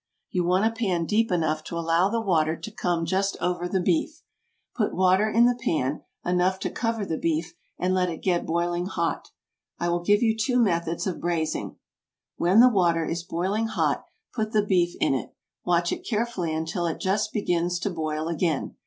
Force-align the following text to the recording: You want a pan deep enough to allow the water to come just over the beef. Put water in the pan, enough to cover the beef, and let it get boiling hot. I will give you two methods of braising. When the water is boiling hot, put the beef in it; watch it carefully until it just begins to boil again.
You 0.31 0.43
want 0.43 0.65
a 0.65 0.71
pan 0.71 1.05
deep 1.05 1.31
enough 1.31 1.63
to 1.65 1.77
allow 1.77 2.09
the 2.09 2.19
water 2.19 2.57
to 2.57 2.71
come 2.71 3.05
just 3.05 3.37
over 3.39 3.67
the 3.69 3.79
beef. 3.79 4.23
Put 4.75 4.95
water 4.95 5.29
in 5.29 5.45
the 5.45 5.53
pan, 5.63 6.01
enough 6.25 6.57
to 6.61 6.71
cover 6.71 7.05
the 7.05 7.19
beef, 7.19 7.53
and 7.77 7.93
let 7.93 8.09
it 8.09 8.23
get 8.23 8.47
boiling 8.47 8.87
hot. 8.87 9.27
I 9.77 9.89
will 9.89 9.99
give 10.01 10.23
you 10.23 10.35
two 10.35 10.57
methods 10.59 11.05
of 11.05 11.21
braising. 11.21 11.75
When 12.37 12.61
the 12.61 12.67
water 12.69 13.05
is 13.05 13.21
boiling 13.21 13.67
hot, 13.67 14.03
put 14.33 14.53
the 14.53 14.65
beef 14.65 14.95
in 14.99 15.13
it; 15.13 15.35
watch 15.65 15.91
it 15.91 16.03
carefully 16.03 16.51
until 16.51 16.87
it 16.87 16.99
just 16.99 17.31
begins 17.31 17.77
to 17.81 17.91
boil 17.91 18.27
again. 18.27 18.77